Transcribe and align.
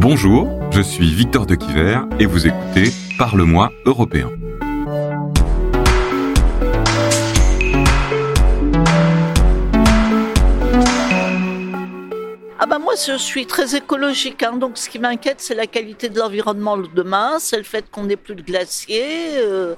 Bonjour, 0.00 0.48
je 0.70 0.80
suis 0.80 1.12
Victor 1.12 1.44
de 1.44 1.56
Quiver 1.56 1.98
et 2.20 2.26
vous 2.26 2.46
écoutez 2.46 2.92
Parle-moi 3.18 3.72
européen. 3.84 4.30
Ah 12.60 12.66
bah 12.66 12.78
moi 12.78 12.94
je 12.94 13.16
suis 13.18 13.44
très 13.46 13.74
écologique, 13.74 14.44
hein, 14.44 14.56
donc 14.56 14.78
ce 14.78 14.88
qui 14.88 15.00
m'inquiète 15.00 15.40
c'est 15.40 15.56
la 15.56 15.66
qualité 15.66 16.08
de 16.08 16.20
l'environnement 16.20 16.76
demain, 16.76 17.40
c'est 17.40 17.56
le 17.56 17.64
fait 17.64 17.90
qu'on 17.90 18.04
n'ait 18.04 18.14
plus 18.14 18.36
de 18.36 18.42
glaciers, 18.42 19.38
euh, 19.38 19.74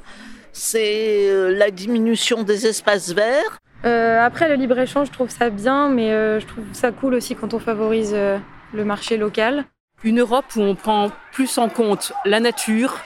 c'est 0.52 1.30
euh, 1.30 1.48
la 1.57 1.71
diminution 1.71 2.43
des 2.43 2.66
espaces 2.66 3.14
verts. 3.14 3.59
Euh, 3.87 4.23
après 4.23 4.50
le 4.50 4.57
libre-échange 4.57 5.07
je 5.07 5.12
trouve 5.12 5.30
ça 5.30 5.48
bien, 5.48 5.89
mais 5.89 6.11
je 6.39 6.46
trouve 6.46 6.64
ça 6.75 6.93
cool 6.93 7.14
aussi 7.14 7.35
quand 7.37 7.55
on 7.55 7.59
favorise 7.59 8.14
le 8.14 8.85
marché 8.85 9.17
local. 9.17 9.64
Une 10.03 10.21
Europe 10.21 10.46
où 10.57 10.63
on 10.63 10.75
prend 10.75 11.11
plus 11.31 11.59
en 11.59 11.68
compte 11.68 12.14
la 12.25 12.40
nature, 12.40 12.96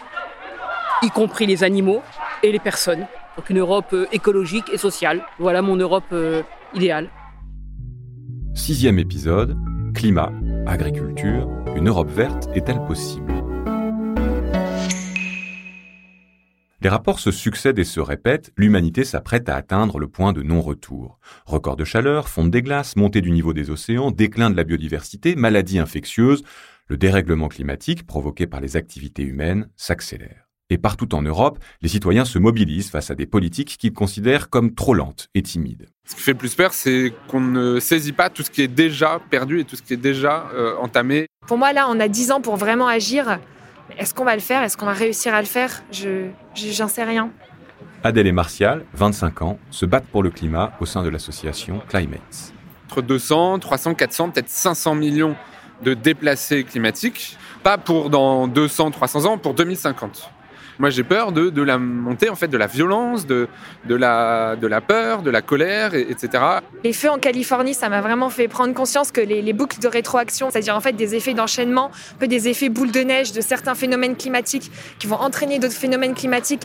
y 1.03 1.11
compris 1.11 1.45
les 1.45 1.65
animaux 1.65 2.03
et 2.45 2.53
les 2.53 2.61
personnes. 2.61 3.09
Donc 3.37 3.51
une 3.51 3.59
Europe 3.59 3.93
euh, 3.93 4.07
écologique 4.13 4.71
et 4.73 4.79
sociale. 4.79 5.25
Voilà 5.41 5.61
mon 5.61 5.75
Europe 5.75 6.05
euh, 6.13 6.45
idéale. 6.73 7.11
Sixième 8.55 9.01
épisode, 9.01 9.57
climat, 9.93 10.31
agriculture, 10.69 11.49
une 11.75 11.89
Europe 11.89 12.11
verte 12.11 12.49
est-elle 12.55 12.81
possible? 12.87 13.35
Les 16.81 16.91
rapports 16.91 17.19
se 17.19 17.31
succèdent 17.31 17.79
et 17.79 17.85
se 17.85 17.99
répètent, 17.99 18.53
l'humanité 18.59 19.05
s'apprête 19.05 19.49
à 19.49 19.57
atteindre 19.57 19.99
le 19.99 20.07
point 20.07 20.35
de 20.35 20.43
non-retour. 20.43 21.19
Record 21.47 21.77
de 21.77 21.85
chaleur, 21.85 22.29
fonte 22.29 22.51
des 22.51 22.61
glaces, 22.61 22.95
montée 22.95 23.23
du 23.23 23.31
niveau 23.31 23.55
des 23.55 23.71
océans, 23.71 24.11
déclin 24.11 24.51
de 24.51 24.57
la 24.57 24.65
biodiversité, 24.65 25.35
maladies 25.35 25.79
infectieuses, 25.79 26.45
le 26.89 26.97
dérèglement 26.97 27.49
climatique 27.49 28.07
provoqué 28.07 28.47
par 28.47 28.61
les 28.61 28.77
activités 28.77 29.23
humaines 29.23 29.69
s'accélère. 29.77 30.49
Et 30.71 30.79
partout 30.79 31.15
en 31.15 31.23
Europe, 31.23 31.59
les 31.83 31.89
citoyens 31.89 32.25
se 32.25 32.39
mobilisent 32.39 32.91
face 32.91 33.11
à 33.11 33.15
des 33.15 33.27
politiques 33.27 33.77
qu'ils 33.79 33.93
considèrent 33.93 34.49
comme 34.49 34.75
trop 34.75 34.95
lentes 34.95 35.29
et 35.35 35.43
timides. 35.43 35.87
Ce 36.07 36.15
qui 36.15 36.23
fait 36.23 36.33
le 36.33 36.39
plus 36.39 36.55
peur, 36.55 36.73
c'est 36.73 37.13
qu'on 37.29 37.41
ne 37.41 37.81
saisit 37.81 38.13
pas 38.13 38.31
tout 38.31 38.43
ce 38.43 38.51
qui 38.51 38.63
est 38.63 38.69
déjà 38.69 39.21
perdu 39.31 39.61
et 39.61 39.65
tout 39.65 39.77
ce 39.77 39.83
qui 39.83 39.93
est 39.93 39.99
déjà 39.99 40.49
euh, 40.55 40.75
entamé. 40.79 41.27
Pour 41.47 41.59
moi, 41.59 41.73
là, 41.73 41.87
on 41.91 42.01
a 42.01 42.09
10 42.09 42.33
ans 42.33 42.41
pour 42.41 42.57
vraiment 42.57 42.89
agir. 42.89 43.39
Est-ce 43.99 44.15
qu'on 44.15 44.25
va 44.25 44.35
le 44.35 44.41
faire? 44.41 44.63
Est-ce 44.63 44.77
qu'on 44.77 44.87
va 44.87 44.95
réussir 44.95 45.35
à 45.35 45.41
le 45.41 45.47
faire? 45.47 45.83
Je 45.91 46.29
J'en 46.55 46.89
sais 46.89 47.05
rien. 47.05 47.31
Adèle 48.03 48.27
et 48.27 48.33
Martial, 48.33 48.85
25 48.95 49.43
ans, 49.43 49.59
se 49.71 49.87
battent 49.87 50.07
pour 50.07 50.23
le 50.23 50.31
climat 50.31 50.73
au 50.81 50.87
sein 50.87 51.03
de 51.03 51.09
l'association 51.09 51.81
Climate. 51.89 52.53
Entre 52.87 53.03
200, 53.03 53.59
300, 53.59 53.95
400, 53.95 54.31
peut-être 54.31 54.49
500 54.49 54.95
millions 54.95 55.37
de 55.85 55.95
déplacés 55.95 56.65
climatiques, 56.65 57.37
pas 57.63 57.79
pour 57.79 58.11
dans 58.11 58.49
200, 58.49 58.91
300 58.91 59.27
ans, 59.27 59.39
pour 59.39 59.55
2050. 59.55 60.31
Moi, 60.79 60.91
j'ai 60.91 61.05
peur 61.05 61.31
de, 61.31 61.51
de, 61.51 61.63
la 61.63 61.79
montée, 61.79 62.29
en 62.29 62.35
fait, 62.35 62.49
de 62.49 62.57
la 62.57 62.67
violence, 62.67 63.27
de, 63.27 63.47
de, 63.85 63.95
la, 63.95 64.57
de 64.57 64.67
la 64.67 64.81
peur, 64.81 65.23
de 65.23 65.31
la 65.31 65.41
colère, 65.41 65.95
etc. 65.95 66.43
Les 66.83 66.93
feux 66.93 67.11
en 67.11 67.19
Californie, 67.19 67.75
ça 67.75 67.89
m'a 67.89 68.01
vraiment 68.01 68.29
fait 68.29 68.49
prendre 68.49 68.75
conscience 68.75 69.13
que 69.13 69.21
les, 69.21 69.41
les 69.41 69.53
boucles 69.53 69.79
de 69.79 69.87
rétroaction, 69.87 70.51
c'est-à-dire 70.51 70.75
en 70.75 70.81
fait 70.81 70.95
des 70.95 71.15
effets 71.15 71.35
d'enchaînement, 71.35 71.93
peu 72.19 72.27
des 72.27 72.49
effets 72.49 72.71
boules 72.71 72.91
de 72.91 73.01
neige 73.01 73.33
de 73.33 73.41
certains 73.41 73.77
phénomènes 73.77 74.17
climatiques 74.17 74.71
qui 74.99 75.07
vont 75.07 75.17
entraîner 75.17 75.61
d'autres 75.61 75.75
phénomènes 75.75 76.15
climatiques. 76.15 76.63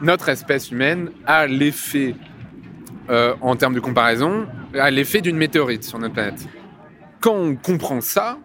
Notre 0.00 0.28
espèce 0.28 0.70
humaine 0.70 1.10
a 1.26 1.48
l'effet, 1.48 2.14
euh, 3.10 3.34
en 3.40 3.56
termes 3.56 3.74
de 3.74 3.80
comparaison, 3.80 4.46
a 4.78 4.90
l'effet 4.92 5.20
d'une 5.20 5.36
météorite 5.36 5.82
sur 5.82 5.98
notre 5.98 6.14
planète 6.14 6.46
quand 7.24 7.36
on 7.36 7.56
comprend 7.56 8.02
ça, 8.02 8.36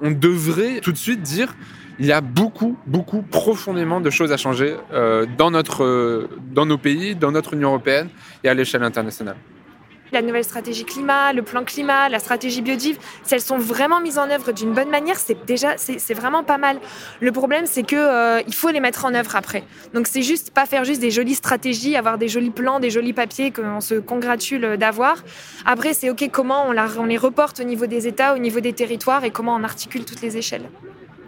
on 0.00 0.10
devrait 0.10 0.80
tout 0.80 0.90
de 0.90 0.96
suite 0.96 1.20
dire 1.20 1.54
il 1.98 2.06
y 2.06 2.12
a 2.12 2.22
beaucoup, 2.22 2.78
beaucoup, 2.86 3.20
profondément 3.20 4.00
de 4.00 4.08
choses 4.08 4.32
à 4.32 4.38
changer 4.38 4.74
euh, 4.94 5.26
dans, 5.36 5.50
notre, 5.50 5.84
euh, 5.84 6.30
dans 6.50 6.64
nos 6.64 6.78
pays, 6.78 7.14
dans 7.14 7.30
notre 7.30 7.52
Union 7.52 7.68
européenne 7.68 8.08
et 8.42 8.48
à 8.48 8.54
l'échelle 8.54 8.82
internationale 8.82 9.36
la 10.12 10.22
nouvelle 10.22 10.44
stratégie 10.44 10.84
climat, 10.84 11.32
le 11.32 11.42
plan 11.42 11.64
climat, 11.64 12.08
la 12.08 12.18
stratégie 12.18 12.62
biodive, 12.62 12.98
si 13.22 13.34
elles 13.34 13.40
sont 13.40 13.58
vraiment 13.58 14.00
mises 14.00 14.18
en 14.18 14.30
œuvre 14.30 14.52
d'une 14.52 14.72
bonne 14.72 14.90
manière, 14.90 15.18
c'est 15.18 15.44
déjà 15.46 15.76
c'est 15.76 16.14
vraiment 16.14 16.44
pas 16.44 16.58
mal. 16.58 16.78
Le 17.20 17.32
problème 17.32 17.66
c'est 17.66 17.82
que 17.82 17.96
euh, 17.96 18.42
il 18.46 18.54
faut 18.54 18.70
les 18.70 18.80
mettre 18.80 19.04
en 19.04 19.14
œuvre 19.14 19.36
après. 19.36 19.64
Donc 19.92 20.06
c'est 20.06 20.22
juste 20.22 20.52
pas 20.52 20.66
faire 20.66 20.84
juste 20.84 21.00
des 21.00 21.10
jolies 21.10 21.34
stratégies, 21.34 21.96
avoir 21.96 22.18
des 22.18 22.28
jolis 22.28 22.50
plans, 22.50 22.80
des 22.80 22.90
jolis 22.90 23.12
papiers 23.12 23.50
qu'on 23.50 23.80
se 23.80 23.94
congratule 23.94 24.76
d'avoir. 24.76 25.16
Après 25.64 25.94
c'est 25.94 26.10
ok 26.10 26.28
comment 26.30 26.66
on, 26.68 26.76
on 26.98 27.04
les 27.04 27.18
reporte 27.18 27.60
au 27.60 27.64
niveau 27.64 27.86
des 27.86 28.06
États, 28.06 28.34
au 28.34 28.38
niveau 28.38 28.60
des 28.60 28.72
territoires 28.72 29.24
et 29.24 29.30
comment 29.30 29.54
on 29.54 29.64
articule 29.64 30.04
toutes 30.04 30.22
les 30.22 30.36
échelles. 30.36 30.68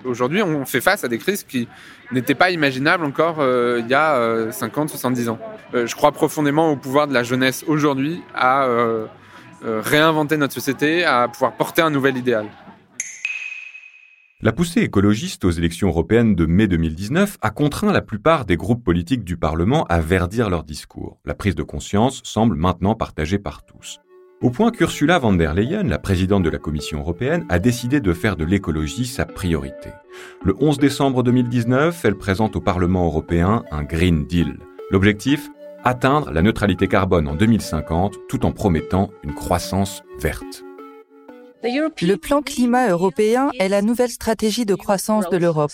Aujourd'hui, 0.07 0.43
on 0.43 0.65
fait 0.65 0.81
face 0.81 1.05
à 1.05 1.09
des 1.09 1.19
crises 1.19 1.43
qui 1.43 1.69
n'étaient 2.13 2.35
pas 2.35 2.51
imaginables 2.51 3.05
encore 3.05 3.41
euh, 3.41 3.81
il 3.81 3.89
y 3.89 3.95
a 3.95 4.51
50, 4.51 4.89
euh, 4.89 4.93
70 4.93 5.29
ans. 5.29 5.39
Euh, 5.75 5.87
je 5.87 5.95
crois 5.95 6.13
profondément 6.13 6.71
au 6.71 6.77
pouvoir 6.77 7.09
de 7.09 7.15
la 7.15 7.23
jeunesse 7.23 7.65
aujourd'hui 7.67 8.23
à 8.35 8.69
réinventer 9.63 10.37
notre 10.37 10.53
société, 10.53 11.05
à 11.05 11.29
pouvoir 11.29 11.57
porter 11.57 11.83
un 11.83 11.91
nouvel 11.91 12.17
idéal. 12.17 12.47
La 14.43 14.53
poussée 14.53 14.83
écologiste 14.83 15.45
aux 15.45 15.51
élections 15.51 15.89
européennes 15.89 16.35
de 16.35 16.47
mai 16.47 16.69
2019 16.69 17.39
a 17.41 17.51
contraint 17.51 17.91
la 17.91 18.03
plupart 18.03 18.45
des 18.45 18.57
groupes 18.57 18.85
politiques 18.85 19.25
du 19.25 19.37
Parlement 19.37 19.85
à 19.85 19.99
verdir 20.01 20.51
leur 20.51 20.63
discours. 20.63 21.19
La 21.25 21.35
prise 21.35 21.55
de 21.55 21.63
conscience 21.63 22.21
semble 22.23 22.55
maintenant 22.55 22.95
partagée 22.95 23.39
par 23.39 23.65
tous. 23.65 23.99
Au 24.43 24.51
point 24.51 24.71
qu'Ursula 24.71 25.19
von 25.19 25.33
der 25.33 25.55
Leyen, 25.55 25.85
la 25.85 25.99
présidente 25.99 26.43
de 26.43 26.51
la 26.51 26.59
Commission 26.59 27.01
européenne, 27.01 27.47
a 27.49 27.59
décidé 27.59 28.01
de 28.01 28.13
faire 28.13 28.37
de 28.37 28.45
l'écologie 28.45 29.07
sa 29.07 29.25
priorité. 29.25 29.89
Le 30.45 30.55
11 30.61 30.77
décembre 30.77 31.23
2019, 31.23 32.05
elle 32.05 32.17
présente 32.17 32.55
au 32.55 32.61
Parlement 32.61 33.07
européen 33.07 33.65
un 33.71 33.83
Green 33.83 34.27
Deal. 34.27 34.59
L'objectif 34.91 35.49
Atteindre 35.85 36.33
la 36.33 36.43
neutralité 36.43 36.87
carbone 36.89 37.29
en 37.29 37.35
2050 37.35 38.17
tout 38.29 38.45
en 38.45 38.53
promettant 38.53 39.11
une 39.23 39.35
croissance 39.35 40.03
verte. 40.19 40.65
Le 41.63 42.17
plan 42.17 42.43
climat 42.43 42.91
européen 42.91 43.51
est 43.59 43.69
la 43.69 43.83
nouvelle 43.83 44.11
stratégie 44.11 44.67
de 44.67 44.75
croissance 44.75 45.31
de 45.31 45.37
l'Europe. 45.37 45.73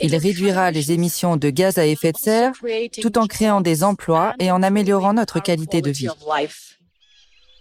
Il 0.00 0.16
réduira 0.16 0.70
les 0.70 0.92
émissions 0.92 1.36
de 1.36 1.48
gaz 1.48 1.78
à 1.78 1.86
effet 1.86 2.12
de 2.12 2.18
serre 2.18 2.52
tout 3.00 3.18
en 3.18 3.26
créant 3.26 3.60
des 3.60 3.84
emplois 3.84 4.34
et 4.38 4.50
en 4.50 4.62
améliorant 4.62 5.14
notre 5.14 5.40
qualité 5.40 5.80
de 5.80 5.90
vie. 5.90 6.08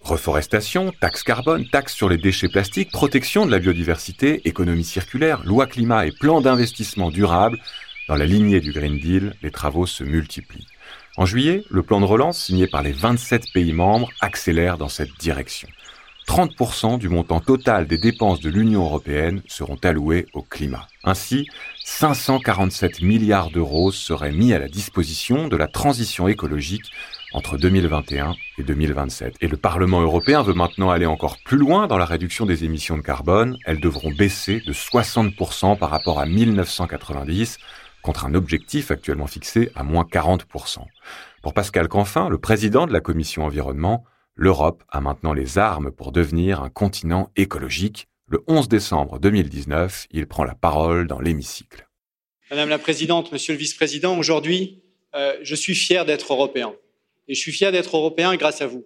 Reforestation, 0.01 0.91
taxe 0.99 1.23
carbone, 1.23 1.67
taxe 1.67 1.93
sur 1.93 2.09
les 2.09 2.17
déchets 2.17 2.49
plastiques, 2.49 2.91
protection 2.91 3.45
de 3.45 3.51
la 3.51 3.59
biodiversité, 3.59 4.47
économie 4.47 4.83
circulaire, 4.83 5.43
loi 5.45 5.67
climat 5.67 6.07
et 6.07 6.11
plan 6.11 6.41
d'investissement 6.41 7.11
durable, 7.11 7.59
dans 8.07 8.15
la 8.15 8.25
lignée 8.25 8.59
du 8.59 8.71
Green 8.71 8.97
Deal, 8.97 9.35
les 9.43 9.51
travaux 9.51 9.85
se 9.85 10.03
multiplient. 10.03 10.65
En 11.17 11.25
juillet, 11.25 11.63
le 11.69 11.83
plan 11.83 11.99
de 11.99 12.05
relance 12.05 12.41
signé 12.41 12.65
par 12.65 12.81
les 12.81 12.91
27 12.91 13.51
pays 13.53 13.73
membres 13.73 14.09
accélère 14.19 14.77
dans 14.77 14.89
cette 14.89 15.15
direction. 15.19 15.67
30% 16.27 16.99
du 16.99 17.09
montant 17.09 17.39
total 17.39 17.87
des 17.87 17.97
dépenses 17.97 18.39
de 18.39 18.49
l'Union 18.49 18.83
européenne 18.83 19.41
seront 19.47 19.77
alloués 19.83 20.27
au 20.33 20.43
climat. 20.43 20.87
Ainsi, 21.03 21.47
547 21.83 23.01
milliards 23.01 23.49
d'euros 23.49 23.91
seraient 23.91 24.31
mis 24.31 24.53
à 24.53 24.59
la 24.59 24.67
disposition 24.67 25.47
de 25.47 25.57
la 25.57 25.67
transition 25.67 26.27
écologique 26.27 26.91
entre 27.33 27.57
2021 27.57 28.35
et 28.57 28.63
2027. 28.63 29.35
Et 29.41 29.47
le 29.47 29.57
Parlement 29.57 30.01
européen 30.01 30.41
veut 30.41 30.53
maintenant 30.53 30.89
aller 30.89 31.05
encore 31.05 31.37
plus 31.43 31.57
loin 31.57 31.87
dans 31.87 31.97
la 31.97 32.05
réduction 32.05 32.45
des 32.45 32.63
émissions 32.63 32.97
de 32.97 33.01
carbone. 33.01 33.57
Elles 33.65 33.79
devront 33.79 34.11
baisser 34.11 34.61
de 34.61 34.73
60% 34.73 35.77
par 35.77 35.89
rapport 35.89 36.19
à 36.19 36.25
1990, 36.25 37.57
contre 38.01 38.25
un 38.25 38.33
objectif 38.33 38.91
actuellement 38.91 39.27
fixé 39.27 39.71
à 39.75 39.83
moins 39.83 40.03
40%. 40.03 40.79
Pour 41.41 41.53
Pascal 41.53 41.87
Canfin, 41.87 42.29
le 42.29 42.37
président 42.37 42.87
de 42.87 42.93
la 42.93 43.01
Commission 43.01 43.45
environnement, 43.45 44.03
l'Europe 44.35 44.83
a 44.89 45.01
maintenant 45.01 45.33
les 45.33 45.57
armes 45.57 45.91
pour 45.91 46.11
devenir 46.11 46.61
un 46.63 46.69
continent 46.69 47.31
écologique. 47.35 48.07
Le 48.27 48.41
11 48.47 48.69
décembre 48.69 49.19
2019, 49.19 50.07
il 50.11 50.27
prend 50.27 50.43
la 50.43 50.55
parole 50.55 51.07
dans 51.07 51.19
l'hémicycle. 51.19 51.87
Madame 52.51 52.69
la 52.69 52.79
Présidente, 52.79 53.31
Monsieur 53.31 53.53
le 53.53 53.59
Vice-président, 53.59 54.17
aujourd'hui, 54.17 54.81
euh, 55.15 55.35
je 55.43 55.55
suis 55.55 55.75
fier 55.75 56.05
d'être 56.05 56.33
européen. 56.33 56.73
Et 57.29 57.35
je 57.35 57.39
suis 57.39 57.51
fier 57.51 57.71
d'être 57.71 57.95
européen 57.95 58.35
grâce 58.35 58.61
à 58.61 58.67
vous, 58.67 58.85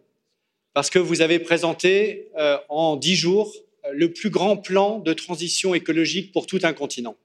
parce 0.74 0.90
que 0.90 1.00
vous 1.00 1.22
avez 1.22 1.40
présenté 1.40 2.28
euh, 2.38 2.58
en 2.68 2.98
dix 2.98 3.16
jours 3.16 3.56
le 3.92 4.12
plus 4.12 4.30
grand 4.30 4.58
plan 4.58 5.00
de 5.00 5.14
transition 5.14 5.74
écologique 5.74 6.32
pour 6.34 6.46
tout 6.46 6.60
un 6.64 6.74
continent. 6.74 7.16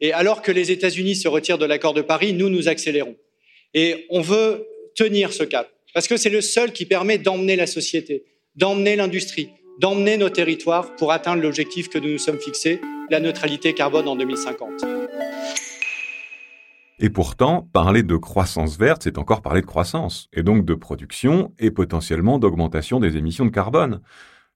Et 0.00 0.12
alors 0.12 0.42
que 0.42 0.52
les 0.52 0.70
États-Unis 0.70 1.16
se 1.16 1.26
retirent 1.26 1.58
de 1.58 1.66
l'accord 1.66 1.92
de 1.92 2.02
Paris, 2.02 2.32
nous 2.32 2.48
nous 2.50 2.68
accélérons. 2.68 3.16
Et 3.74 4.06
on 4.10 4.20
veut 4.20 4.66
tenir 4.94 5.32
ce 5.32 5.42
cap, 5.42 5.70
parce 5.92 6.06
que 6.06 6.16
c'est 6.16 6.30
le 6.30 6.40
seul 6.40 6.72
qui 6.72 6.86
permet 6.86 7.18
d'emmener 7.18 7.56
la 7.56 7.66
société, 7.66 8.24
d'emmener 8.54 8.94
l'industrie, 8.94 9.48
d'emmener 9.80 10.16
nos 10.16 10.30
territoires 10.30 10.94
pour 10.96 11.10
atteindre 11.10 11.42
l'objectif 11.42 11.88
que 11.88 11.98
nous 11.98 12.10
nous 12.10 12.18
sommes 12.18 12.40
fixés, 12.40 12.80
la 13.10 13.18
neutralité 13.18 13.74
carbone 13.74 14.06
en 14.06 14.14
2050. 14.14 14.97
Et 17.00 17.10
pourtant, 17.10 17.62
parler 17.72 18.02
de 18.02 18.16
croissance 18.16 18.76
verte, 18.76 19.04
c'est 19.04 19.18
encore 19.18 19.40
parler 19.40 19.60
de 19.60 19.66
croissance, 19.66 20.28
et 20.32 20.42
donc 20.42 20.64
de 20.64 20.74
production 20.74 21.54
et 21.60 21.70
potentiellement 21.70 22.40
d'augmentation 22.40 22.98
des 22.98 23.16
émissions 23.16 23.44
de 23.44 23.50
carbone. 23.50 24.00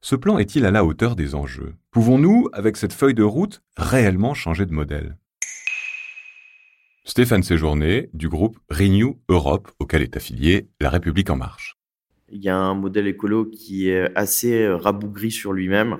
Ce 0.00 0.16
plan 0.16 0.38
est-il 0.38 0.66
à 0.66 0.72
la 0.72 0.84
hauteur 0.84 1.14
des 1.14 1.36
enjeux? 1.36 1.76
Pouvons-nous, 1.92 2.48
avec 2.52 2.76
cette 2.76 2.92
feuille 2.92 3.14
de 3.14 3.22
route, 3.22 3.62
réellement 3.76 4.34
changer 4.34 4.66
de 4.66 4.72
modèle? 4.72 5.16
Stéphane 7.04 7.44
Séjourné, 7.44 8.10
du 8.12 8.28
groupe 8.28 8.58
Renew 8.68 9.20
Europe, 9.28 9.70
auquel 9.78 10.02
est 10.02 10.16
affilié 10.16 10.68
La 10.80 10.90
République 10.90 11.30
En 11.30 11.36
Marche. 11.36 11.78
Il 12.28 12.42
y 12.42 12.48
a 12.48 12.56
un 12.56 12.74
modèle 12.74 13.06
écolo 13.06 13.44
qui 13.44 13.88
est 13.88 14.10
assez 14.16 14.66
rabougri 14.66 15.30
sur 15.30 15.52
lui-même, 15.52 15.98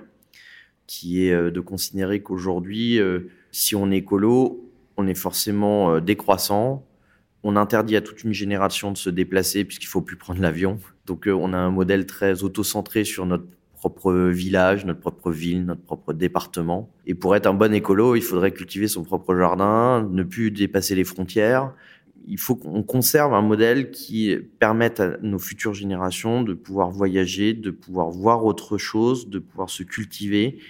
qui 0.89 1.25
est 1.27 1.33
euh, 1.33 1.53
de 1.53 1.61
considérer 1.61 2.21
qu'aujourd'hui, 2.21 2.99
euh, 2.99 3.31
si 3.53 3.77
on 3.77 3.93
est 3.93 3.99
écolo, 3.99 4.72
on 5.03 5.07
est 5.07 5.15
forcément 5.15 5.95
euh, 5.95 6.01
décroissant. 6.01 6.87
On 7.43 7.57
interdit 7.57 7.97
à 7.97 8.01
toute 8.01 8.23
une 8.23 8.33
génération 8.33 8.93
de 8.93 8.97
se 8.97 9.11
déplacer 9.11 9.65
puisqu'il 9.65 9.87
faut 9.87 10.03
plus 10.03 10.17
prendre 10.17 10.41
l'avion. 10.41 10.79
Donc 11.07 11.29
on 11.29 11.53
a 11.53 11.59
un 11.59 11.71
modèle 11.71 12.07
très 12.07 12.45
auto-centré 12.45 13.05
sur 13.05 13.27
notre 13.27 13.47
propre 13.83 14.13
village, 14.29 14.85
notre 14.85 15.01
propre 15.01 15.33
ville, 15.33 15.65
notre 15.65 15.83
propre 15.83 16.13
département. 16.13 16.89
Et 17.05 17.15
pour 17.15 17.35
être 17.35 17.47
un 17.47 17.55
bon 17.55 17.75
écolo, 17.75 18.15
il 18.15 18.23
faudrait 18.23 18.53
cultiver 18.53 18.87
son 18.87 19.03
propre 19.03 19.35
jardin, 19.37 20.09
ne 20.09 20.23
plus 20.23 20.53
dépasser 20.53 20.95
les 20.95 21.03
frontières. 21.03 21.75
Il 22.29 22.39
faut 22.39 22.55
qu'on 22.55 22.85
conserve 22.85 23.35
un 23.35 23.43
modèle 23.43 23.91
qui 23.91 24.37
permette 24.61 25.01
à 25.01 25.17
nos 25.21 25.41
futures 25.41 25.75
générations 25.75 26.45
de 26.45 26.55
pouvoir 26.55 26.91
voyager, 26.91 27.55
de 27.55 27.73
pouvoir 27.73 28.11
voir 28.11 28.45
autre 28.45 28.79
chose, 28.79 29.29
de 29.29 29.41
pouvoir 29.41 29.69
se 29.69 29.83
cultiver, 29.83 30.61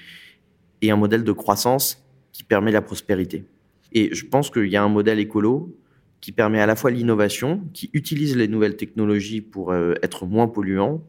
et 0.81 0.91
un 0.91 0.97
modèle 0.97 1.23
de 1.23 1.33
croissance 1.33 2.03
qui 2.33 2.45
permet 2.45 2.73
la 2.73 2.81
prospérité. 2.81 3.45
Et 3.95 4.15
je 4.15 4.27
pense 4.27 4.51
qu'il 4.51 4.67
y 4.67 4.77
a 4.77 4.83
un 4.83 4.89
modèle 4.89 5.19
écolo 5.19 5.79
qui 6.21 6.33
permet 6.33 6.61
à 6.61 6.67
la 6.67 6.77
fois 6.77 6.91
l'innovation, 6.91 7.63
qui 7.73 7.91
utilise 7.93 8.37
les 8.37 8.49
nouvelles 8.49 8.77
technologies 8.77 9.41
pour 9.41 9.73
euh, 9.73 9.95
être 10.03 10.27
moins 10.27 10.47
polluant, 10.49 11.03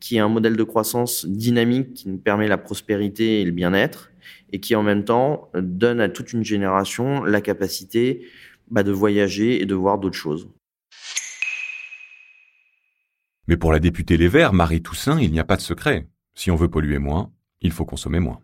qui 0.00 0.16
est 0.16 0.20
un 0.20 0.28
modèle 0.28 0.56
de 0.56 0.62
croissance 0.64 1.26
dynamique 1.26 1.94
qui 1.94 2.08
nous 2.08 2.18
permet 2.18 2.48
la 2.48 2.58
prospérité 2.58 3.40
et 3.40 3.44
le 3.44 3.52
bien-être, 3.52 4.10
et 4.52 4.60
qui 4.60 4.74
en 4.74 4.82
même 4.82 5.04
temps 5.04 5.50
donne 5.54 6.00
à 6.00 6.08
toute 6.08 6.32
une 6.32 6.44
génération 6.44 7.24
la 7.24 7.40
capacité 7.40 8.26
bah, 8.70 8.82
de 8.82 8.92
voyager 8.92 9.60
et 9.62 9.66
de 9.66 9.74
voir 9.74 9.98
d'autres 9.98 10.16
choses. 10.16 10.48
Mais 13.46 13.56
pour 13.56 13.72
la 13.72 13.80
députée 13.80 14.16
Les 14.16 14.28
Verts, 14.28 14.52
Marie 14.52 14.82
Toussaint, 14.82 15.20
il 15.20 15.32
n'y 15.32 15.40
a 15.40 15.44
pas 15.44 15.56
de 15.56 15.62
secret. 15.62 16.06
Si 16.34 16.50
on 16.50 16.56
veut 16.56 16.68
polluer 16.68 16.98
moins, 16.98 17.32
il 17.62 17.72
faut 17.72 17.86
consommer 17.86 18.20
moins. 18.20 18.40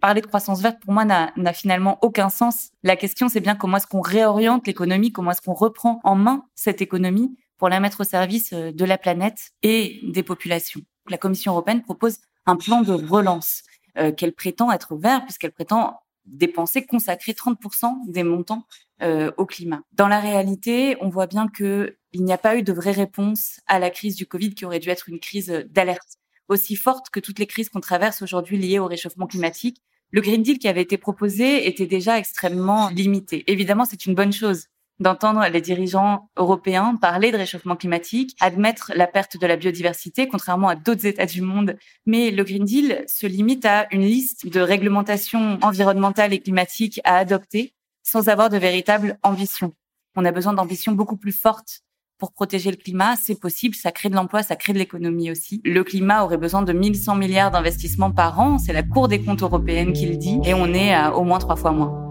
Parler 0.00 0.20
de 0.20 0.26
croissance 0.26 0.60
verte, 0.60 0.80
pour 0.80 0.92
moi, 0.92 1.04
n'a 1.04 1.52
finalement 1.52 1.98
aucun 2.02 2.28
sens. 2.28 2.70
La 2.82 2.96
question, 2.96 3.28
c'est 3.28 3.40
bien 3.40 3.54
comment 3.54 3.78
est-ce 3.78 3.86
qu'on 3.86 4.00
réoriente 4.00 4.66
l'économie, 4.66 5.12
comment 5.12 5.32
est-ce 5.32 5.42
qu'on 5.42 5.54
reprend 5.54 6.00
en 6.04 6.14
main 6.14 6.44
cette 6.54 6.80
économie 6.82 7.36
pour 7.58 7.68
la 7.68 7.80
mettre 7.80 8.02
au 8.02 8.04
service 8.04 8.52
euh, 8.52 8.70
de 8.70 8.84
la 8.84 8.98
planète 8.98 9.50
et 9.62 10.00
des 10.04 10.22
populations 10.22 10.80
la 11.10 11.18
Commission 11.18 11.52
européenne 11.52 11.82
propose 11.82 12.18
un 12.46 12.56
plan 12.56 12.82
de 12.82 12.92
relance 12.92 13.62
euh, 13.96 14.12
qu'elle 14.12 14.32
prétend 14.32 14.70
être 14.72 14.96
vert 14.96 15.24
puisqu'elle 15.24 15.52
prétend 15.52 16.00
dépenser, 16.24 16.84
consacrer 16.84 17.32
30% 17.32 17.94
des 18.06 18.22
montants 18.22 18.64
euh, 19.02 19.30
au 19.38 19.46
climat. 19.46 19.80
Dans 19.92 20.08
la 20.08 20.20
réalité, 20.20 20.96
on 21.00 21.08
voit 21.08 21.26
bien 21.26 21.48
que 21.48 21.96
il 22.12 22.24
n'y 22.24 22.32
a 22.32 22.38
pas 22.38 22.56
eu 22.56 22.62
de 22.62 22.72
vraie 22.72 22.92
réponse 22.92 23.60
à 23.66 23.78
la 23.78 23.90
crise 23.90 24.16
du 24.16 24.26
Covid 24.26 24.54
qui 24.54 24.64
aurait 24.64 24.78
dû 24.78 24.88
être 24.88 25.08
une 25.08 25.20
crise 25.20 25.66
d'alerte 25.70 26.17
aussi 26.48 26.76
forte 26.76 27.10
que 27.10 27.20
toutes 27.20 27.38
les 27.38 27.46
crises 27.46 27.68
qu'on 27.68 27.80
traverse 27.80 28.22
aujourd'hui 28.22 28.58
liées 28.58 28.78
au 28.78 28.86
réchauffement 28.86 29.26
climatique. 29.26 29.82
Le 30.10 30.20
Green 30.20 30.42
Deal 30.42 30.58
qui 30.58 30.68
avait 30.68 30.82
été 30.82 30.96
proposé 30.96 31.68
était 31.68 31.86
déjà 31.86 32.18
extrêmement 32.18 32.88
limité. 32.88 33.44
Évidemment, 33.46 33.84
c'est 33.84 34.06
une 34.06 34.14
bonne 34.14 34.32
chose 34.32 34.66
d'entendre 35.00 35.46
les 35.46 35.60
dirigeants 35.60 36.28
européens 36.36 36.96
parler 36.96 37.30
de 37.30 37.36
réchauffement 37.36 37.76
climatique, 37.76 38.36
admettre 38.40 38.92
la 38.96 39.06
perte 39.06 39.38
de 39.38 39.46
la 39.46 39.56
biodiversité, 39.56 40.26
contrairement 40.26 40.68
à 40.68 40.74
d'autres 40.74 41.06
États 41.06 41.26
du 41.26 41.40
monde. 41.40 41.76
Mais 42.06 42.30
le 42.30 42.42
Green 42.42 42.64
Deal 42.64 43.04
se 43.06 43.26
limite 43.26 43.64
à 43.64 43.86
une 43.92 44.02
liste 44.02 44.48
de 44.48 44.60
réglementations 44.60 45.58
environnementales 45.62 46.32
et 46.32 46.40
climatiques 46.40 47.00
à 47.04 47.16
adopter 47.18 47.74
sans 48.02 48.28
avoir 48.28 48.48
de 48.48 48.56
véritable 48.56 49.18
ambition. 49.22 49.74
On 50.16 50.24
a 50.24 50.32
besoin 50.32 50.54
d'ambitions 50.54 50.92
beaucoup 50.92 51.16
plus 51.16 51.32
fortes 51.32 51.82
pour 52.18 52.32
protéger 52.32 52.70
le 52.70 52.76
climat, 52.76 53.14
c'est 53.16 53.38
possible, 53.38 53.76
ça 53.76 53.92
crée 53.92 54.08
de 54.08 54.16
l'emploi, 54.16 54.42
ça 54.42 54.56
crée 54.56 54.72
de 54.72 54.78
l'économie 54.78 55.30
aussi. 55.30 55.60
Le 55.64 55.84
climat 55.84 56.24
aurait 56.24 56.36
besoin 56.36 56.62
de 56.62 56.72
1100 56.72 57.14
milliards 57.14 57.52
d'investissements 57.52 58.10
par 58.10 58.40
an, 58.40 58.58
c'est 58.58 58.72
la 58.72 58.82
Cour 58.82 59.06
des 59.06 59.20
comptes 59.22 59.42
européenne 59.42 59.92
qui 59.92 60.06
le 60.06 60.16
dit, 60.16 60.40
et 60.44 60.52
on 60.52 60.66
est 60.74 60.92
à 60.92 61.14
au 61.14 61.22
moins 61.22 61.38
trois 61.38 61.54
fois 61.54 61.70
moins. 61.70 62.04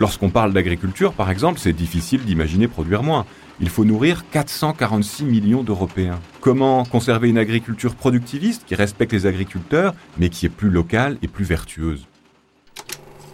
Lorsqu'on 0.00 0.28
parle 0.28 0.52
d'agriculture, 0.52 1.14
par 1.14 1.30
exemple, 1.30 1.58
c'est 1.58 1.72
difficile 1.72 2.24
d'imaginer 2.24 2.68
produire 2.68 3.02
moins. 3.02 3.24
Il 3.60 3.70
faut 3.70 3.84
nourrir 3.84 4.28
446 4.30 5.24
millions 5.24 5.62
d'Européens. 5.62 6.20
Comment 6.40 6.84
conserver 6.84 7.30
une 7.30 7.38
agriculture 7.38 7.94
productiviste 7.94 8.64
qui 8.66 8.74
respecte 8.74 9.12
les 9.12 9.24
agriculteurs, 9.24 9.94
mais 10.18 10.28
qui 10.28 10.44
est 10.44 10.50
plus 10.50 10.68
locale 10.68 11.16
et 11.22 11.28
plus 11.28 11.44
vertueuse? 11.44 12.06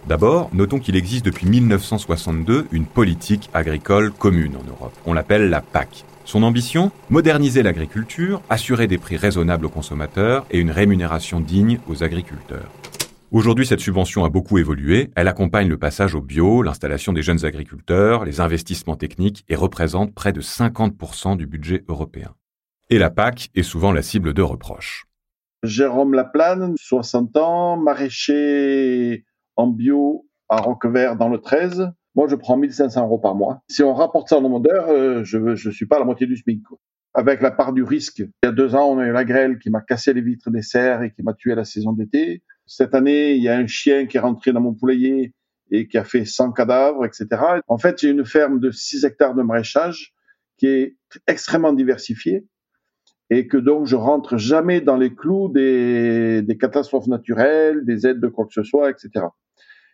D'abord, 0.07 0.49
notons 0.53 0.79
qu'il 0.79 0.95
existe 0.95 1.25
depuis 1.25 1.47
1962 1.47 2.67
une 2.71 2.85
politique 2.85 3.49
agricole 3.53 4.11
commune 4.11 4.55
en 4.55 4.67
Europe. 4.67 4.93
On 5.05 5.13
l'appelle 5.13 5.49
la 5.49 5.61
PAC. 5.61 6.05
Son 6.25 6.43
ambition 6.43 6.91
Moderniser 7.09 7.63
l'agriculture, 7.63 8.41
assurer 8.49 8.87
des 8.87 8.97
prix 8.97 9.17
raisonnables 9.17 9.65
aux 9.65 9.69
consommateurs 9.69 10.45
et 10.49 10.59
une 10.59 10.71
rémunération 10.71 11.39
digne 11.39 11.79
aux 11.87 12.03
agriculteurs. 12.03 12.69
Aujourd'hui, 13.31 13.65
cette 13.65 13.79
subvention 13.79 14.25
a 14.25 14.29
beaucoup 14.29 14.57
évolué. 14.57 15.09
Elle 15.15 15.29
accompagne 15.29 15.69
le 15.69 15.77
passage 15.77 16.15
au 16.15 16.21
bio, 16.21 16.63
l'installation 16.63 17.13
des 17.13 17.21
jeunes 17.21 17.45
agriculteurs, 17.45 18.25
les 18.25 18.41
investissements 18.41 18.97
techniques 18.97 19.45
et 19.47 19.55
représente 19.55 20.13
près 20.13 20.33
de 20.33 20.41
50% 20.41 21.37
du 21.37 21.47
budget 21.47 21.85
européen. 21.87 22.33
Et 22.89 22.97
la 22.97 23.09
PAC 23.09 23.49
est 23.55 23.63
souvent 23.63 23.93
la 23.93 24.01
cible 24.01 24.33
de 24.33 24.41
reproches. 24.41 25.05
Jérôme 25.63 26.13
Laplane, 26.13 26.73
60 26.75 27.37
ans, 27.37 27.77
maraîcher 27.77 29.23
en 29.55 29.67
bio 29.67 30.27
à 30.49 30.57
Roquevert 30.57 31.15
dans 31.15 31.29
le 31.29 31.39
13. 31.39 31.91
Moi, 32.15 32.27
je 32.27 32.35
prends 32.35 32.57
1500 32.57 33.05
euros 33.05 33.19
par 33.19 33.35
mois. 33.35 33.61
Si 33.69 33.83
on 33.83 33.93
rapporte 33.93 34.29
ça 34.29 34.37
en 34.37 34.41
nombre 34.41 34.59
d'heures, 34.59 34.89
euh, 34.89 35.23
je 35.23 35.37
ne 35.37 35.55
suis 35.55 35.85
pas 35.85 35.95
à 35.95 35.99
la 35.99 36.05
moitié 36.05 36.27
du 36.27 36.35
SMIC. 36.35 36.61
Avec 37.13 37.41
la 37.41 37.51
part 37.51 37.73
du 37.73 37.83
risque, 37.83 38.19
il 38.19 38.31
y 38.43 38.47
a 38.47 38.51
deux 38.51 38.75
ans, 38.75 38.89
on 38.89 38.97
a 38.99 39.05
eu 39.05 39.11
la 39.11 39.25
grêle 39.25 39.59
qui 39.59 39.69
m'a 39.69 39.81
cassé 39.81 40.13
les 40.13 40.21
vitres 40.21 40.49
des 40.49 40.61
serres 40.61 41.03
et 41.03 41.11
qui 41.11 41.23
m'a 41.23 41.33
tué 41.33 41.55
la 41.55 41.65
saison 41.65 41.91
d'été. 41.91 42.43
Cette 42.65 42.95
année, 42.95 43.33
il 43.33 43.43
y 43.43 43.49
a 43.49 43.57
un 43.57 43.67
chien 43.67 44.07
qui 44.07 44.17
est 44.17 44.21
rentré 44.21 44.53
dans 44.53 44.61
mon 44.61 44.73
poulailler 44.73 45.33
et 45.71 45.87
qui 45.87 45.97
a 45.97 46.03
fait 46.03 46.25
100 46.25 46.51
cadavres, 46.51 47.05
etc. 47.05 47.27
En 47.67 47.77
fait, 47.77 47.99
j'ai 47.99 48.09
une 48.09 48.25
ferme 48.25 48.59
de 48.59 48.71
6 48.71 49.03
hectares 49.03 49.35
de 49.35 49.41
maraîchage 49.41 50.13
qui 50.57 50.67
est 50.67 50.95
extrêmement 51.27 51.73
diversifiée 51.73 52.45
et 53.31 53.47
que 53.47 53.57
donc 53.57 53.87
je 53.87 53.95
rentre 53.95 54.37
jamais 54.37 54.81
dans 54.81 54.97
les 54.97 55.15
clous 55.15 55.49
des, 55.49 56.57
catastrophes 56.59 57.07
naturelles, 57.07 57.85
des 57.85 58.05
aides 58.05 58.19
de 58.19 58.27
quoi 58.27 58.45
que 58.45 58.53
ce 58.53 58.61
soit, 58.61 58.91
etc. 58.91 59.25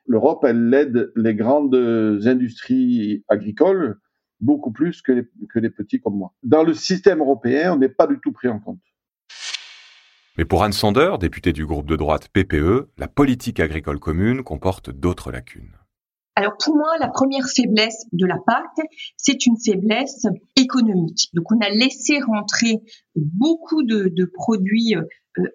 L'Europe, 0.08 0.44
elle 0.44 0.74
aide 0.74 1.12
les 1.16 1.36
grandes 1.36 1.76
industries 2.26 3.24
agricoles 3.30 4.00
beaucoup 4.40 4.72
plus 4.72 5.02
que 5.02 5.28
que 5.50 5.60
les 5.60 5.70
petits 5.70 6.02
comme 6.02 6.18
moi. 6.18 6.34
Dans 6.44 6.64
le 6.64 6.74
système 6.74 7.20
européen, 7.20 7.74
on 7.74 7.78
n'est 7.78 7.90
pas 7.90 8.08
du 8.08 8.20
tout 8.20 8.32
pris 8.32 8.48
en 8.48 8.60
compte. 8.60 8.80
Mais 10.38 10.46
pour 10.46 10.64
Anne 10.64 10.74
Sander, 10.74 11.14
députée 11.20 11.54
du 11.54 11.66
groupe 11.66 11.88
de 11.88 11.96
droite 11.96 12.30
PPE, 12.30 12.90
la 12.98 13.08
politique 13.08 13.60
agricole 13.60 14.00
commune 14.00 14.44
comporte 14.44 14.90
d'autres 14.90 15.32
lacunes. 15.32 15.76
Alors 16.38 16.54
pour 16.64 16.76
moi, 16.76 17.00
la 17.00 17.08
première 17.08 17.48
faiblesse 17.50 18.06
de 18.12 18.28
la 18.28 18.38
PAC, 18.46 18.88
c'est 19.18 19.48
une 19.48 19.58
faiblesse 19.58 20.28
économique. 20.56 21.30
Donc 21.34 21.52
on 21.52 21.60
a 21.62 21.70
laissé 21.70 22.20
rentrer 22.20 22.84
beaucoup 23.16 23.82
de, 23.82 24.32
produits 24.36 24.96
euh, 24.96 25.02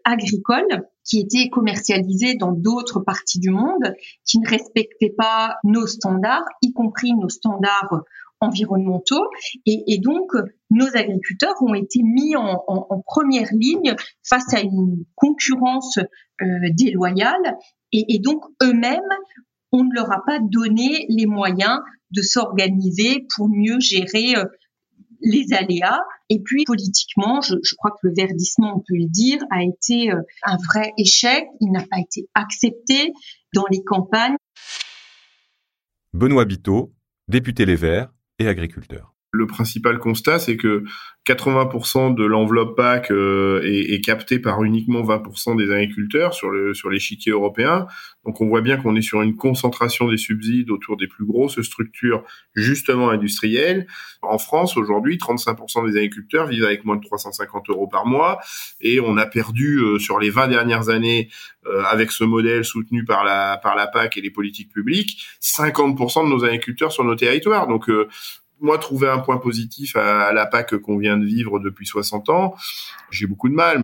agricoles 0.03 0.83
qui 1.05 1.21
étaient 1.21 1.49
commercialisés 1.51 2.35
dans 2.35 2.51
d'autres 2.51 2.99
parties 2.99 3.39
du 3.39 3.51
monde, 3.51 3.95
qui 4.27 4.41
ne 4.41 4.49
respectaient 4.49 5.15
pas 5.17 5.55
nos 5.63 5.87
standards, 5.87 6.49
y 6.63 6.73
compris 6.73 7.13
nos 7.13 7.29
standards 7.29 8.03
environnementaux. 8.41 9.25
Et, 9.67 10.01
donc, 10.03 10.33
nos 10.71 10.89
agriculteurs 10.97 11.55
ont 11.61 11.75
été 11.75 12.01
mis 12.03 12.35
en, 12.35 12.59
première 13.07 13.49
ligne 13.53 13.95
face 14.29 14.53
à 14.53 14.61
une 14.61 15.05
concurrence 15.15 15.99
euh, 15.99 16.45
déloyale. 16.77 17.57
Et, 17.93 18.19
donc, 18.19 18.43
eux-mêmes, 18.65 19.01
on 19.73 19.85
ne 19.85 19.95
leur 19.95 20.13
a 20.13 20.23
pas 20.25 20.39
donné 20.41 21.07
les 21.09 21.27
moyens 21.27 21.81
de 22.11 22.23
s'organiser 22.23 23.27
pour 23.35 23.49
mieux 23.49 23.81
gérer 23.81 24.37
euh, 24.37 24.45
les 25.21 25.53
aléas. 25.53 26.01
Et 26.29 26.41
puis 26.41 26.65
politiquement, 26.65 27.41
je, 27.41 27.55
crois 27.77 27.93
que 27.93 28.07
le 28.07 28.15
verdissement, 28.15 28.77
on 28.77 28.81
peut 28.81 28.97
le 28.97 29.09
dire, 29.09 29.41
a 29.51 29.63
été 29.63 30.11
euh, 30.11 30.21
un 30.43 30.57
vrai 30.69 30.93
échec. 30.99 31.45
Il 31.61 31.73
n'a 31.73 31.85
pas 31.87 31.99
été 31.99 32.29
accepté 32.35 33.13
dans 33.55 33.67
les 33.71 33.83
campagnes. 33.83 34.37
Benoît 36.13 36.45
Biteau, 36.45 36.93
député 37.29 37.65
Les 37.65 37.77
Verts, 37.77 38.13
agriculteurs. 38.49 39.12
Le 39.35 39.47
principal 39.47 39.99
constat, 39.99 40.39
c'est 40.39 40.59
que 40.59 40.85
80% 41.27 42.15
de 42.15 42.25
l'enveloppe 42.25 42.77
PAC 42.77 43.11
euh, 43.11 43.63
est, 43.65 43.95
est, 43.95 44.01
captée 44.01 44.39
par 44.39 44.63
uniquement 44.63 45.03
20% 45.03 45.57
des 45.57 45.73
agriculteurs 45.73 46.35
sur 46.35 46.51
le 46.51 46.75
sur 46.75 46.91
l'échiquier 46.91 47.33
européen. 47.33 47.87
Donc 48.25 48.41
on 48.41 48.49
voit 48.49 48.61
bien 48.61 48.77
qu'on 48.77 48.97
est 48.97 49.03
sur 49.03 49.23
une 49.23 49.37
concentration 49.37 50.09
des 50.09 50.17
subsides 50.17 50.71
autour 50.71 50.97
des 50.97 51.07
plus 51.07 51.25
grosses 51.25 51.63
structures 51.63 52.25
justement 52.55 53.09
industrielles. 53.09 53.87
En 54.21 54.37
France 54.37 54.77
aujourd'hui, 54.77 55.17
35% 55.17 55.91
des 55.91 55.97
agriculteurs 55.97 56.47
vivent 56.47 56.65
avec 56.65 56.85
moins 56.85 56.97
de 56.97 57.03
350 57.03 57.71
euros 57.71 57.87
par 57.87 58.05
mois 58.05 58.41
et 58.81 59.01
on 59.01 59.17
a 59.17 59.25
perdu 59.25 59.79
euh, 59.79 59.99
sur 59.99 60.19
les 60.19 60.31
20 60.31 60.49
dernières 60.49 60.89
années 60.89 61.31
euh, 61.67 61.85
avec 61.85 62.11
ce 62.11 62.25
modèle 62.25 62.65
soutenu 62.65 63.05
par 63.05 63.25
la 63.25 63.59
par 63.63 63.77
la 63.77 63.87
PAC 63.87 64.17
et 64.17 64.21
les 64.21 64.31
politiques 64.31 64.73
publiques, 64.73 65.25
50% 65.41 66.25
de 66.25 66.29
nos 66.29 66.45
agriculteurs 66.45 66.91
sur 66.91 67.05
nos 67.05 67.15
territoires. 67.15 67.69
Donc 67.69 67.89
moi, 68.63 68.79
trouver 68.79 69.09
un 69.09 69.19
point 69.19 69.39
positif 69.39 69.97
à, 69.97 70.33
la 70.33 70.47
PAC 70.47 70.77
qu'on 70.79 70.97
vient 70.97 71.19
de 71.19 71.27
vivre 71.27 71.59
depuis 71.59 71.87
60 71.87 72.31
ans, 72.31 72.55
j'ai 73.11 73.27
beaucoup 73.27 73.49
de 73.49 73.55
mal. 73.55 73.83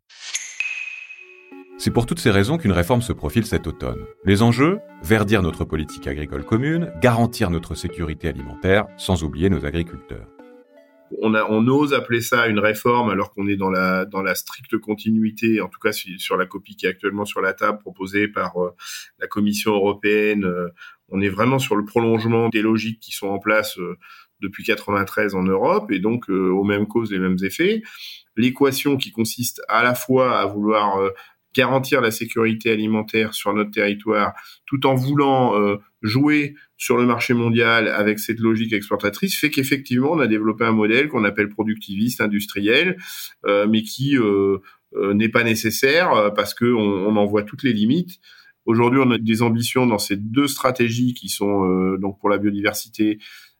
C'est 1.76 1.92
pour 1.92 2.06
toutes 2.06 2.18
ces 2.18 2.30
raisons 2.30 2.58
qu'une 2.58 2.72
réforme 2.72 3.02
se 3.02 3.12
profile 3.12 3.46
cet 3.46 3.66
automne. 3.66 4.04
Les 4.24 4.42
enjeux 4.42 4.80
Verdir 5.02 5.42
notre 5.42 5.64
politique 5.64 6.08
agricole 6.08 6.44
commune, 6.44 6.92
garantir 7.00 7.50
notre 7.50 7.76
sécurité 7.76 8.28
alimentaire, 8.28 8.86
sans 8.96 9.22
oublier 9.22 9.48
nos 9.48 9.64
agriculteurs. 9.64 10.26
On, 11.22 11.34
a, 11.34 11.44
on 11.48 11.66
ose 11.68 11.94
appeler 11.94 12.20
ça 12.20 12.48
une 12.48 12.58
réforme 12.58 13.10
alors 13.10 13.32
qu'on 13.32 13.46
est 13.46 13.56
dans 13.56 13.70
la, 13.70 14.04
dans 14.04 14.22
la 14.22 14.34
stricte 14.34 14.76
continuité, 14.76 15.60
en 15.60 15.68
tout 15.68 15.78
cas 15.80 15.92
sur 15.92 16.36
la 16.36 16.46
copie 16.46 16.76
qui 16.76 16.86
est 16.86 16.90
actuellement 16.90 17.24
sur 17.24 17.40
la 17.40 17.54
table 17.54 17.78
proposée 17.78 18.28
par 18.28 18.62
euh, 18.62 18.70
la 19.18 19.26
Commission 19.26 19.72
européenne. 19.72 20.44
Euh, 20.44 20.68
on 21.08 21.20
est 21.20 21.30
vraiment 21.30 21.58
sur 21.58 21.76
le 21.76 21.84
prolongement 21.84 22.48
des 22.48 22.60
logiques 22.60 23.00
qui 23.00 23.12
sont 23.12 23.28
en 23.28 23.38
place 23.38 23.78
euh, 23.78 23.96
depuis 24.40 24.64
93 24.64 25.34
en 25.34 25.42
Europe 25.42 25.90
et 25.90 25.98
donc 25.98 26.28
euh, 26.30 26.50
aux 26.50 26.64
mêmes 26.64 26.86
causes 26.86 27.10
les 27.10 27.18
mêmes 27.18 27.36
effets. 27.42 27.82
L'équation 28.36 28.96
qui 28.96 29.10
consiste 29.10 29.62
à 29.68 29.82
la 29.82 29.94
fois 29.94 30.38
à 30.38 30.46
vouloir 30.46 30.98
euh, 31.00 31.10
garantir 31.54 32.00
la 32.00 32.10
sécurité 32.10 32.70
alimentaire 32.70 33.34
sur 33.34 33.52
notre 33.52 33.70
territoire 33.70 34.34
tout 34.66 34.86
en 34.86 34.94
voulant 34.94 35.58
euh, 35.60 35.76
jouer 36.02 36.54
sur 36.76 36.96
le 36.96 37.06
marché 37.06 37.34
mondial 37.34 37.88
avec 37.88 38.18
cette 38.18 38.38
logique 38.38 38.72
exportatrice 38.72 39.36
fait 39.36 39.50
qu'effectivement 39.50 40.12
on 40.12 40.20
a 40.20 40.28
développé 40.28 40.64
un 40.64 40.72
modèle 40.72 41.08
qu'on 41.08 41.24
appelle 41.24 41.48
productiviste 41.48 42.20
industriel 42.20 42.96
mais 43.44 43.82
qui 43.82 44.16
n'est 44.94 45.28
pas 45.28 45.42
nécessaire 45.42 46.32
parce 46.36 46.54
que 46.54 46.66
on, 46.66 47.16
en 47.16 47.26
voit 47.26 47.42
toutes 47.42 47.64
les 47.64 47.72
limites. 47.72 48.20
Aujourd'hui, 48.64 49.00
on 49.02 49.10
a 49.10 49.18
des 49.18 49.42
ambitions 49.42 49.86
dans 49.86 49.98
ces 49.98 50.16
deux 50.16 50.46
stratégies 50.46 51.14
qui 51.14 51.28
sont 51.28 51.96
donc 51.98 52.20
pour 52.20 52.28
la 52.28 52.38
biodiversité 52.38 53.18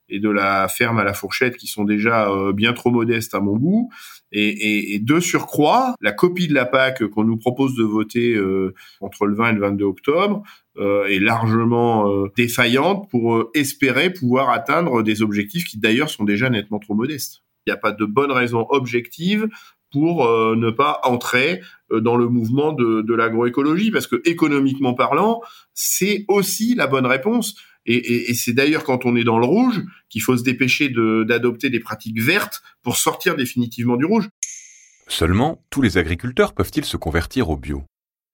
et 0.09 0.21
de 0.21 0.31
la 0.31 0.69
ferme 0.69 0.99
à 0.99 1.05
la 1.05 1.15
fourchette 1.15 1.57
qui 1.57 1.67
sont 1.67 1.85
déjà 1.85 2.31
euh, 2.31 2.53
bien 2.53 2.73
trop 2.73 2.91
modestes 2.91 3.35
à 3.35 3.41
mon 3.41 3.57
goût. 3.57 3.91
Et, 4.31 4.99
de 5.03 5.21
surcroît, 5.21 5.95
la 6.03 6.13
copie 6.13 6.49
de 6.49 6.55
la 6.55 6.67
PAC 6.67 7.07
qu'on 7.09 7.25
nous 7.25 7.39
propose 7.39 7.75
de 7.77 7.83
voter 7.83 8.35
euh, 8.35 8.75
entre 9.01 9.27
le 9.27 9.35
20 9.35 9.51
et 9.51 9.53
le 9.55 9.61
22 9.61 9.85
octobre 9.87 10.43
euh, 10.77 11.07
est 11.07 11.19
largement 11.19 12.27
défaillante 12.37 13.09
pour 13.11 13.47
espérer 13.55 14.13
pouvoir 14.13 14.51
atteindre 14.51 15.03
des 15.03 15.23
objectifs 15.23 15.65
qui 15.65 15.79
d'ailleurs 15.79 16.11
sont 16.11 16.25
déjà 16.25 16.51
nettement 16.51 16.79
trop 16.79 16.95
modestes. 16.95 17.43
Il 17.67 17.71
n'y 17.71 17.75
a 17.75 17.79
pas 17.79 17.93
de 17.93 18.05
bonne 18.05 18.31
raison 18.31 18.67
objective 18.69 19.49
pour 19.91 20.29
ne 20.29 20.71
pas 20.71 21.01
entrer 21.05 21.63
dans 21.91 22.17
le 22.17 22.29
mouvement 22.29 22.75
de, 22.75 23.01
de 23.01 23.15
l'agroécologie, 23.15 23.91
parce 23.91 24.07
que 24.07 24.21
économiquement 24.27 24.93
parlant, 24.93 25.41
c'est 25.73 26.27
aussi 26.29 26.75
la 26.75 26.87
bonne 26.87 27.07
réponse. 27.07 27.57
Et, 27.87 28.35
c'est 28.35 28.53
d'ailleurs 28.53 28.85
quand 28.85 29.07
on 29.07 29.17
est 29.17 29.25
dans 29.25 29.39
le 29.39 29.47
rouge 29.47 29.83
qu'il 30.11 30.21
faut 30.21 30.37
se 30.37 30.43
dépêcher 30.43 30.91
d'adopter 30.91 31.71
des 31.71 31.81
pratiques 31.81 32.21
vertes 32.21 32.63
pour 32.83 32.97
sortir 32.97 33.35
définitivement 33.35 33.97
du 33.97 34.05
rouge. 34.05 34.29
Seulement, 35.07 35.65
tous 35.71 35.81
les 35.81 35.97
agriculteurs 35.97 36.53
peuvent-ils 36.53 36.85
se 36.85 36.99
convertir 36.99 37.49
au 37.49 37.57
bio? 37.57 37.85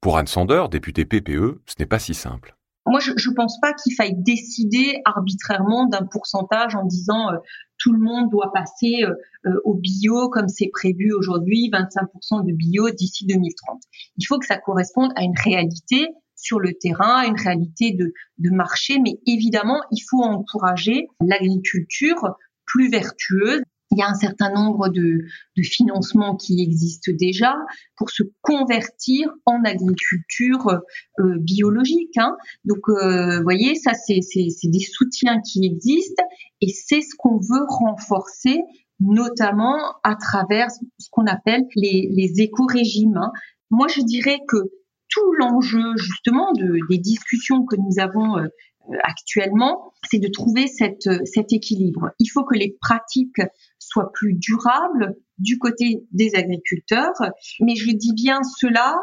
Pour 0.00 0.18
Anne 0.18 0.26
Sander, 0.26 0.64
députée 0.70 1.04
PPE, 1.04 1.60
ce 1.66 1.74
n'est 1.78 1.86
pas 1.86 2.00
si 2.00 2.14
simple. 2.14 2.56
Moi, 2.86 3.00
je 3.00 3.10
ne 3.12 3.34
pense 3.34 3.58
pas 3.60 3.72
qu'il 3.72 3.94
faille 3.94 4.14
décider 4.14 5.00
arbitrairement 5.06 5.86
d'un 5.86 6.04
pourcentage 6.04 6.74
en 6.74 6.84
disant 6.84 7.30
euh, 7.30 7.38
tout 7.78 7.92
le 7.92 7.98
monde 7.98 8.30
doit 8.30 8.52
passer 8.52 9.04
euh, 9.04 9.14
euh, 9.46 9.60
au 9.64 9.74
bio 9.74 10.28
comme 10.28 10.48
c'est 10.48 10.68
prévu 10.70 11.14
aujourd'hui, 11.14 11.70
25% 11.72 12.46
de 12.46 12.52
bio 12.52 12.90
d'ici 12.90 13.26
2030. 13.26 13.80
Il 14.18 14.26
faut 14.26 14.38
que 14.38 14.46
ça 14.46 14.58
corresponde 14.58 15.12
à 15.16 15.22
une 15.22 15.34
réalité 15.42 16.08
sur 16.44 16.60
le 16.60 16.74
terrain, 16.74 17.24
une 17.26 17.40
réalité 17.40 17.92
de, 17.92 18.12
marché, 18.50 18.98
mais 19.02 19.18
évidemment, 19.26 19.80
il 19.90 20.00
faut 20.08 20.22
encourager 20.22 21.08
l'agriculture 21.20 22.36
plus 22.66 22.90
vertueuse. 22.90 23.62
Il 23.90 23.98
y 23.98 24.02
a 24.02 24.08
un 24.08 24.14
certain 24.14 24.50
nombre 24.52 24.88
de, 24.88 25.24
de 25.56 25.62
financements 25.62 26.36
qui 26.36 26.60
existent 26.62 27.12
déjà 27.18 27.54
pour 27.96 28.10
se 28.10 28.22
convertir 28.42 29.30
en 29.46 29.62
agriculture 29.64 30.80
euh, 31.20 31.38
biologique. 31.38 32.16
Hein. 32.18 32.36
Donc, 32.64 32.80
euh, 32.88 33.38
vous 33.38 33.42
voyez, 33.42 33.74
ça, 33.76 33.92
c'est 33.94 34.20
des 34.64 34.80
soutiens 34.80 35.40
qui 35.40 35.64
existent 35.64 36.24
et 36.60 36.68
c'est 36.68 37.00
ce 37.00 37.14
qu'on 37.16 37.38
veut 37.38 37.64
renforcer 37.68 38.60
notamment 39.00 39.78
à 40.02 40.16
travers 40.16 40.68
ce 40.70 41.08
qu'on 41.10 41.26
appelle 41.26 41.62
les, 41.76 42.08
les 42.10 42.40
éco-régimes. 42.40 43.16
Hein. 43.16 43.32
Moi, 43.70 43.88
je 43.88 44.02
dirais 44.02 44.38
que 44.48 44.56
tout 45.14 45.32
l'enjeu 45.38 45.96
justement 45.96 46.52
de, 46.52 46.78
des 46.90 46.98
discussions 46.98 47.64
que 47.64 47.76
nous 47.76 48.02
avons 48.02 48.36
euh, 48.38 48.48
actuellement, 49.02 49.92
c'est 50.10 50.18
de 50.18 50.28
trouver 50.28 50.66
cette, 50.66 51.08
cet 51.24 51.52
équilibre. 51.52 52.10
Il 52.18 52.26
faut 52.26 52.44
que 52.44 52.56
les 52.56 52.76
pratiques 52.80 53.40
soient 53.78 54.10
plus 54.12 54.34
durables 54.34 55.16
du 55.38 55.58
côté 55.58 56.04
des 56.12 56.34
agriculteurs, 56.34 57.14
mais 57.60 57.76
je 57.76 57.90
dis 57.92 58.12
bien 58.14 58.40
cela 58.58 58.94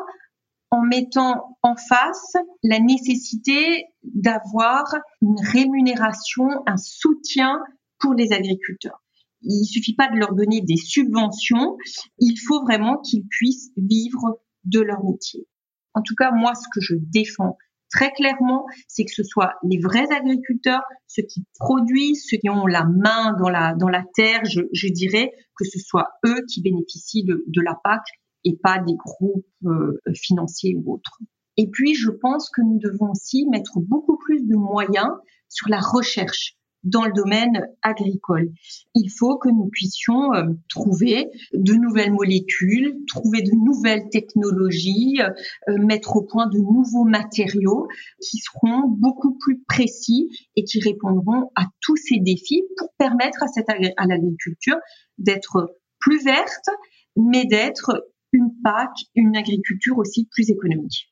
en 0.70 0.82
mettant 0.82 1.58
en 1.64 1.76
face 1.76 2.34
la 2.64 2.80
nécessité 2.80 3.86
d'avoir 4.04 4.84
une 5.22 5.40
rémunération, 5.40 6.46
un 6.68 6.78
soutien 6.78 7.60
pour 8.00 8.14
les 8.14 8.32
agriculteurs. 8.32 9.04
Il 9.42 9.66
suffit 9.66 9.96
pas 9.96 10.10
de 10.10 10.18
leur 10.18 10.34
donner 10.34 10.62
des 10.62 10.78
subventions, 10.78 11.78
il 12.20 12.36
faut 12.48 12.62
vraiment 12.64 12.98
qu'ils 13.00 13.28
puissent 13.28 13.72
vivre 13.76 14.40
de 14.66 14.80
leur 14.80 15.04
métier. 15.04 15.48
En 15.94 16.02
tout 16.02 16.16
cas, 16.16 16.32
moi, 16.32 16.54
ce 16.56 16.68
que 16.74 16.82
je 16.82 16.96
défends 16.98 17.58
très 17.92 18.12
clairement, 18.12 18.66
c'est 18.88 19.04
que 19.04 19.12
ce 19.14 19.24
soit 19.24 19.54
les 19.64 19.80
vrais 19.80 20.10
agriculteurs, 20.12 20.82
ceux 21.08 21.24
qui 21.24 21.44
produisent, 21.60 22.26
ceux 22.30 22.38
qui 22.38 22.50
ont 22.50 22.66
la 22.66 22.86
main 22.86 23.36
dans 23.38 23.50
la, 23.50 23.74
dans 23.76 23.90
la 23.90 24.04
terre, 24.16 24.42
je, 24.46 24.88
dirais 24.88 25.32
que 25.58 25.66
ce 25.66 25.80
soit 25.80 26.08
eux 26.26 26.42
qui 26.52 26.62
bénéficient 26.62 27.26
de, 27.26 27.44
de 27.48 27.62
la 27.62 27.78
PAC 27.84 28.02
et 28.46 28.58
pas 28.64 28.80
des 28.80 28.96
groupes 28.96 29.46
euh, 29.66 30.00
financiers 30.16 30.76
ou 30.76 30.94
autres. 30.94 31.20
Et 31.58 31.70
puis, 31.70 31.96
je 31.96 32.10
pense 32.10 32.50
que 32.50 32.62
nous 32.62 32.80
devons 32.80 33.12
aussi 33.12 33.46
mettre 33.50 33.80
beaucoup 33.80 34.18
plus 34.18 34.48
de 34.48 34.56
moyens 34.56 35.10
sur 35.50 35.68
la 35.70 35.80
recherche 35.80 36.56
dans 36.84 37.06
le 37.06 37.12
domaine 37.14 37.68
agricole. 37.82 38.52
Il 38.96 39.10
faut 39.10 39.38
que 39.38 39.50
nous 39.50 39.70
puissions 39.72 40.34
euh, 40.34 40.46
trouver 40.70 41.30
de 41.54 41.74
nouvelles 41.74 42.12
molécules, 42.12 42.96
trouver 43.08 43.42
de 43.42 43.52
nouvelles 43.52 44.10
technologies, 44.10 45.20
euh, 45.22 45.78
mettre 45.78 46.16
au 46.16 46.24
point 46.24 46.48
de 46.48 46.58
nouveaux 46.58 47.06
matériaux 47.06 47.88
qui 48.20 48.38
seront 48.38 48.88
beaucoup 48.88 49.38
plus 49.38 49.62
précis 49.68 50.30
et 50.56 50.64
qui 50.64 50.80
répondront 50.82 51.52
à 51.56 51.66
tous 51.82 51.98
ces 51.98 52.20
défis 52.20 52.64
pour 52.78 52.90
permettre 52.98 53.44
à, 53.44 53.48
cette, 53.48 53.70
à 53.70 54.06
l'agriculture 54.06 54.78
d'être 55.18 55.76
plus 56.00 56.24
verte, 56.24 56.70
mais 57.16 57.46
d'être 57.46 58.08
une 58.32 58.52
PAC, 58.64 58.90
une 59.16 59.36
agriculture 59.36 59.98
aussi 59.98 60.28
plus 60.32 60.50
économique. 60.50 61.12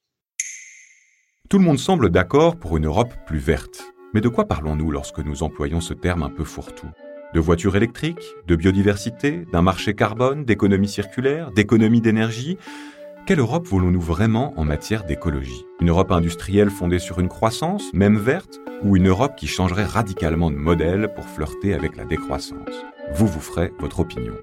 Tout 1.50 1.58
le 1.58 1.66
monde 1.66 1.80
semble 1.80 2.10
d'accord 2.10 2.58
pour 2.58 2.78
une 2.78 2.86
Europe 2.86 3.14
plus 3.26 3.40
verte. 3.40 3.84
Mais 4.12 4.22
de 4.22 4.30
quoi 4.30 4.46
parlons-nous 4.46 4.90
lorsque 4.90 5.20
nous 5.20 5.44
employons 5.44 5.82
ce 5.82 5.94
terme 5.94 6.24
un 6.24 6.32
peu 6.32 6.44
fourre-tout? 6.44 6.90
De 7.36 7.40
voitures 7.40 7.76
électriques, 7.76 8.26
de 8.48 8.56
biodiversité, 8.56 9.46
d'un 9.52 9.62
marché 9.62 9.94
carbone, 9.94 10.46
d'économie 10.46 10.88
circulaire, 10.88 11.52
d'économie 11.52 12.02
d'énergie? 12.02 12.58
Quelle 13.28 13.38
Europe 13.38 13.68
voulons-nous 13.68 14.02
vraiment 14.02 14.60
en 14.60 14.66
matière 14.66 15.04
d'écologie? 15.04 15.64
Une 15.80 15.90
Europe 15.90 16.12
industrielle 16.12 16.72
fondée 16.72 16.98
sur 16.98 17.20
une 17.20 17.28
croissance, 17.28 17.94
même 17.94 18.18
verte, 18.18 18.60
ou 18.82 18.98
une 18.98 19.10
Europe 19.10 19.36
qui 19.38 19.46
changerait 19.46 19.86
radicalement 19.86 20.50
de 20.50 20.56
modèle 20.56 21.14
pour 21.14 21.26
flirter 21.26 21.76
avec 21.76 21.96
la 21.96 22.06
décroissance? 22.06 22.84
Vous 23.14 23.28
vous 23.28 23.42
ferez 23.42 23.72
votre 23.78 24.00
opinion. 24.00 24.34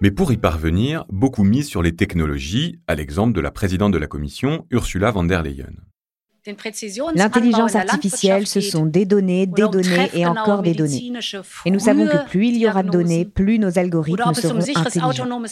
Mais 0.00 0.12
pour 0.12 0.30
y 0.30 0.36
parvenir, 0.36 1.06
beaucoup 1.08 1.42
misent 1.42 1.68
sur 1.68 1.82
les 1.82 1.96
technologies, 1.96 2.78
à 2.86 2.94
l'exemple 2.94 3.32
de 3.32 3.40
la 3.40 3.50
présidente 3.50 3.92
de 3.92 3.98
la 3.98 4.06
Commission, 4.06 4.64
Ursula 4.70 5.10
von 5.10 5.24
der 5.24 5.42
Leyen. 5.42 5.74
L'intelligence 7.14 7.74
artificielle, 7.74 8.46
ce 8.46 8.60
sont 8.60 8.86
des 8.86 9.04
données, 9.04 9.46
des 9.46 9.68
données 9.68 10.10
et 10.12 10.26
encore 10.26 10.62
des 10.62 10.74
données. 10.74 11.12
Et 11.64 11.70
nous 11.70 11.78
savons 11.78 12.06
que 12.06 12.28
plus 12.28 12.48
il 12.48 12.58
y 12.58 12.68
aura 12.68 12.82
de 12.82 12.90
données, 12.90 13.24
plus 13.24 13.58
nos 13.58 13.78
algorithmes 13.78 14.34
seront 14.34 14.58
intelligents. 14.58 15.42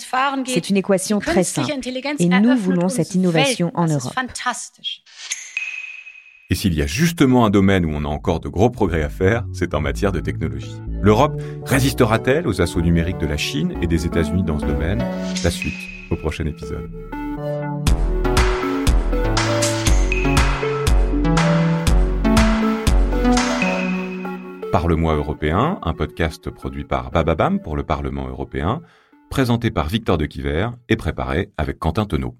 C'est 0.46 0.70
une 0.70 0.76
équation 0.76 1.18
très 1.18 1.44
simple. 1.44 1.72
Et 2.18 2.28
nous 2.28 2.56
voulons 2.56 2.88
cette 2.88 3.14
innovation 3.14 3.70
en 3.74 3.86
Europe. 3.86 4.12
Et 6.50 6.54
s'il 6.54 6.74
y 6.74 6.82
a 6.82 6.86
justement 6.86 7.46
un 7.46 7.50
domaine 7.50 7.86
où 7.86 7.90
on 7.94 8.04
a 8.04 8.08
encore 8.08 8.38
de 8.40 8.50
gros 8.50 8.68
progrès 8.68 9.02
à 9.02 9.08
faire, 9.08 9.46
c'est 9.54 9.72
en 9.72 9.80
matière 9.80 10.12
de 10.12 10.20
technologie. 10.20 10.76
L'Europe 11.00 11.40
résistera-t-elle 11.64 12.46
aux 12.46 12.60
assauts 12.60 12.82
numériques 12.82 13.16
de 13.16 13.26
la 13.26 13.38
Chine 13.38 13.74
et 13.80 13.86
des 13.86 14.04
États-Unis 14.04 14.42
dans 14.42 14.58
ce 14.58 14.66
domaine? 14.66 15.02
La 15.42 15.50
suite 15.50 15.72
au 16.10 16.16
prochain 16.16 16.44
épisode. 16.44 16.90
Parle-moi 24.72 25.16
européen, 25.16 25.78
un 25.82 25.92
podcast 25.92 26.48
produit 26.48 26.84
par 26.84 27.10
Bababam 27.10 27.60
pour 27.60 27.76
le 27.76 27.82
Parlement 27.82 28.26
européen, 28.26 28.80
présenté 29.28 29.70
par 29.70 29.88
Victor 29.88 30.16
de 30.16 30.24
Quiver 30.24 30.70
et 30.88 30.96
préparé 30.96 31.52
avec 31.58 31.78
Quentin 31.78 32.06
Tenot. 32.06 32.38